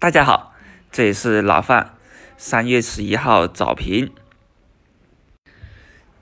[0.00, 0.54] 大家好，
[0.90, 1.90] 这里是老范，
[2.38, 4.10] 三月十一号早评。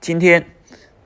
[0.01, 0.47] 今天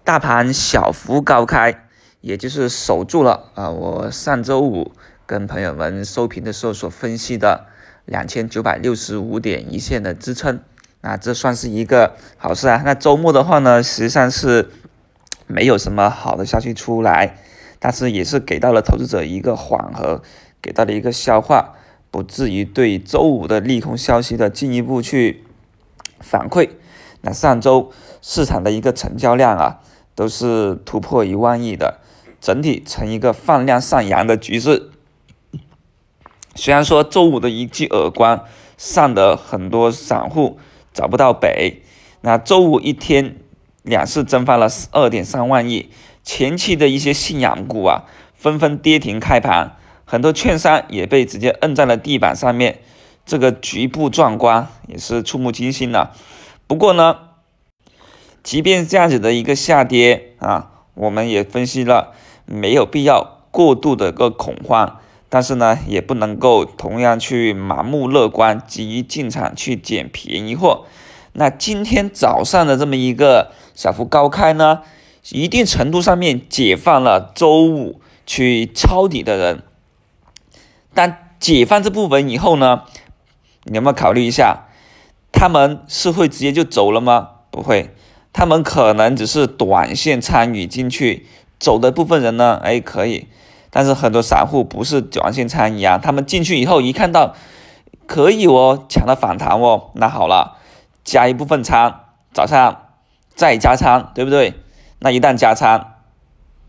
[0.04, 1.88] 大盘小幅高开，
[2.22, 4.92] 也就是守住了啊，我上周五
[5.28, 7.68] 跟朋友们收评的时候所分析的
[8.05, 10.60] 两千九百六十五点一线的支撑，
[11.02, 12.82] 那这算是一个好事啊。
[12.84, 14.71] 那周末的话呢，实际上是
[15.46, 17.38] 没有什么好的消息出来，
[17.78, 20.24] 但是也是给到了投资者一个缓和，
[20.60, 21.76] 给到了一个消化。
[22.14, 25.43] 不至于对周五的利空消息的进一步去
[26.19, 26.69] 反馈。
[27.21, 29.79] 那上周市场的一个成交量啊，
[30.14, 32.02] 都是突破一万亿的，
[32.39, 34.91] 整体呈一个放量上扬的局势。
[36.53, 38.45] 虽然说周五的一记耳光，
[38.77, 40.59] 上的很多散户
[40.94, 41.81] 找不到北。
[42.22, 43.38] 那周五一天
[43.81, 45.89] 两市蒸发了二点三万亿，
[46.22, 48.03] 前期的一些信仰股啊，
[48.36, 49.77] 纷纷跌停开盘。
[50.06, 52.80] 很多券商也被直接摁在了地板上面，
[53.25, 56.16] 这个局部壮观也是触目惊心了。
[56.67, 57.17] 不过呢，
[58.44, 62.14] 即便这样子的一个下跌啊，我们也分析了，
[62.45, 70.86] 没有必要过度的个恐慌，但是呢，也不能够同样去盲目乐观，急于进场去捡便宜货。
[71.33, 74.81] 那今天早上的这么一个小幅高开呢，
[75.31, 79.64] 一定程度上面解放了周五去抄底的人。
[80.94, 82.83] 但解放这部分以后呢，
[83.63, 84.67] 你有没有考虑一下，
[85.31, 87.30] 他们是会直接就走了吗？
[87.49, 87.94] 不会，
[88.31, 91.27] 他们可能只是短线参与进去，
[91.59, 93.27] 走的部分人呢，哎可以，
[93.71, 97.36] 但是很多散户不是短线参与啊，他们进去以后一看到
[98.05, 100.58] 可以哦，抢了反弹哦，那好了，
[101.03, 102.02] 加一部分仓，
[102.33, 102.89] 早上
[103.36, 104.53] 再加仓，对不对？
[104.99, 105.95] 那一旦加仓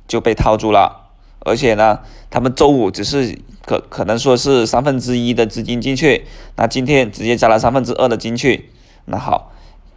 [0.08, 3.39] 就被套住了，而且呢，他们周五只是。
[3.67, 6.27] 可可能说是三分之一的资金进去，
[6.57, 8.69] 那今天直接加了三分之二的进去，
[9.07, 9.53] 那好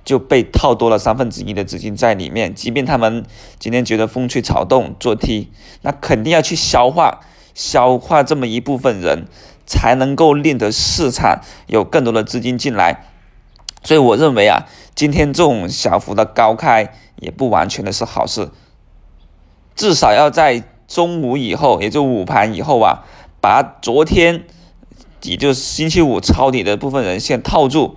[0.05, 2.55] 就被套多了三分之一的资金在里面。
[2.55, 3.25] 即便他们
[3.59, 5.51] 今天觉得风吹草动做 T，
[5.81, 7.19] 那肯定要去消化
[7.53, 9.25] 消化这么一部分人，
[9.65, 13.03] 才能够令得市场有更多的资金进来。
[13.83, 18.49] 所以我认为啊，今天这种小幅的高开也不完全的是好事，
[19.75, 23.03] 至少要在中午以后，也就午盘以后啊。
[23.47, 24.43] 把昨天，
[25.21, 27.95] 也就是星期五抄底的部分人先套住，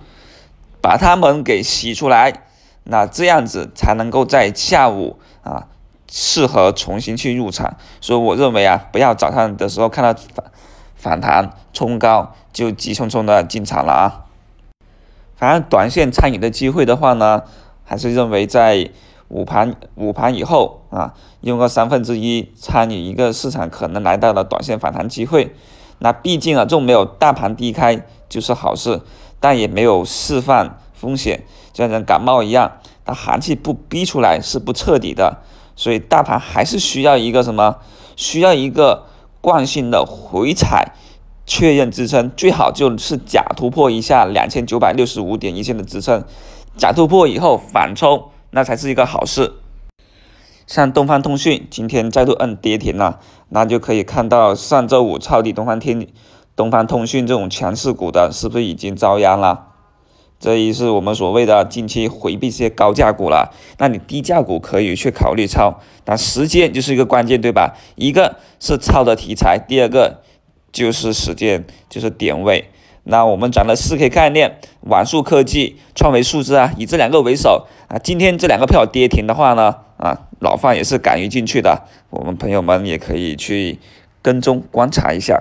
[0.79, 2.43] 把他们给洗出来，
[2.85, 5.67] 那这样子才能够在下午啊
[6.09, 7.75] 适合重新去入场。
[7.99, 10.45] 所以我认为啊，不要早上的时候看到反
[10.95, 14.25] 反弹冲高就急匆匆的进场了啊。
[15.35, 17.43] 反正短线参与的机会的话呢，
[17.83, 18.89] 还是认为在。
[19.33, 25.55] 午盘午盘以后啊，用个三分之一参与一个市场可能来到的短线反弹机会，
[25.99, 29.01] 那毕竟啊，这种没有大盘低开就是好事，
[29.39, 32.73] 但也没有释放风险，就像人感冒一样，
[33.05, 35.37] 它寒气不逼出来是不彻底的，
[35.75, 37.77] 所以大盘还是需要一个什么？
[38.17, 39.05] 需要一个
[39.39, 40.93] 惯性的回踩，
[41.45, 46.23] 确认支撑，最好就是假突破一下两千九百六十五点一线的支撑，
[46.75, 48.31] 假突破以后反抽。
[48.53, 49.53] 那才是一个好事。
[50.71, 56.07] 像东方通讯今天再度摁跌停了，那就可以看到上周五抄底东方天、
[56.55, 59.67] 东方通讯这种强势股的，是不是已经遭殃了？
[60.39, 63.53] 这也是我们所谓的近期回避一些高价股了。
[63.79, 67.75] 那你低价股可以去考虑抄，但时间就是一个关键，对吧？
[67.97, 70.21] 一个是抄的题材，第二个
[70.71, 72.69] 就是时间，就是点位。
[73.03, 77.97] 那我们讲的四 K 概念，网速科技、创维数字啊，以这两个为首啊。
[78.01, 83.77] 今天这两个票跌停的话呢，啊，老范也是敢于进去的，我们朋友们也可以去
[84.21, 85.39] 跟踪观察一下。